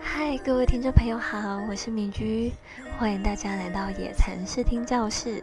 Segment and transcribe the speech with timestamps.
[0.00, 2.52] 嗨，各位听众朋友好，我是米居，
[2.96, 5.42] 欢迎大家来到野蚕视听教室。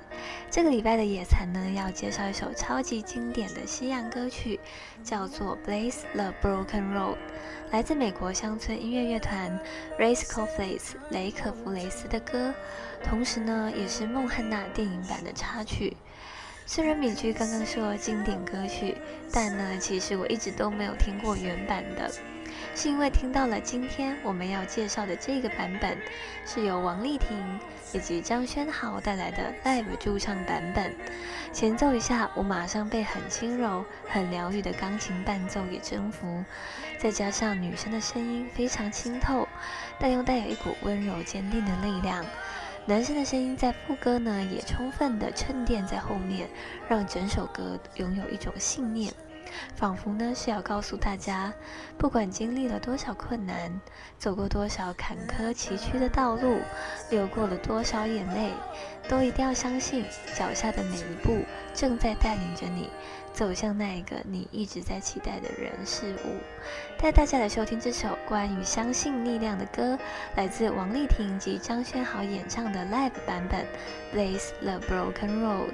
[0.49, 4.57] 这个礼拜的野蚕呢，要介绍一首超级经典的西洋歌曲，
[5.03, 7.15] 叫做《Blaze the Broken Road》，
[7.71, 9.59] 来自美国乡村音乐乐团
[9.99, 12.53] Rascal Flatts 雷可弗雷斯的歌，
[13.03, 15.97] 同时呢，也是孟汉娜电影版的插曲。
[16.65, 18.95] 虽然米居刚刚说经典歌曲，
[19.29, 22.09] 但呢，其实我一直都没有听过原版的。
[22.73, 25.97] 是因为听到了今天我们要介绍的这个版本，
[26.45, 27.59] 是由王丽婷
[27.93, 30.95] 以及张轩豪带来的 live 驻唱版本。
[31.51, 36.43] 前奏一下，我马上被很轻柔、很疗愈的钢琴伴奏给征服，
[36.97, 39.47] 再加上女生的声音非常清透，
[39.99, 42.25] 但又带有一股温柔坚定的力量。
[42.85, 46.49] 男生的声音在副歌呢，也充分的衬垫在后面，
[46.87, 49.13] 让整首歌拥有一种信念。
[49.75, 51.53] 仿佛呢是要告诉大家，
[51.97, 53.79] 不管经历了多少困难，
[54.17, 56.59] 走过多少坎坷崎岖的道路，
[57.09, 58.51] 流过了多少眼泪，
[59.07, 62.89] 都一定要相信，脚下的每一步正在带领着你
[63.33, 66.37] 走向那一个你一直在期待的人事物。
[66.97, 69.97] 带大家来收听这首关于相信力量的歌，
[70.35, 73.65] 来自王丽婷及张轩豪演唱的 live 版本
[74.15, 75.73] 《Blaze the Broken Road》。